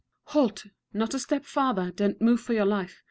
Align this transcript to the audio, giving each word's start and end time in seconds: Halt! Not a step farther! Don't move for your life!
Halt! 0.33 0.65
Not 0.93 1.13
a 1.13 1.19
step 1.19 1.45
farther! 1.45 1.91
Don't 1.91 2.19
move 2.19 2.41
for 2.41 2.53
your 2.53 2.65
life! 2.65 2.99